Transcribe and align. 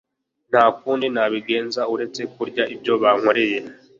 Nta 0.49 0.63
kundi 0.79 1.05
nabigenza 1.13 1.81
uretse 1.93 2.21
kurya 2.33 2.63
ibyo 2.75 2.93
bankorera 3.01 3.69